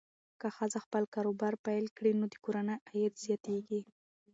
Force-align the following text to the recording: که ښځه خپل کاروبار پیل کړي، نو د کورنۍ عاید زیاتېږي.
که 0.39 0.47
ښځه 0.55 0.79
خپل 0.85 1.03
کاروبار 1.13 1.53
پیل 1.65 1.85
کړي، 1.97 2.11
نو 2.19 2.25
د 2.33 2.35
کورنۍ 2.43 2.75
عاید 2.89 3.13
زیاتېږي. 3.25 3.81